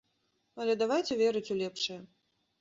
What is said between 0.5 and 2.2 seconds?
Але давайце верыць у лепшае!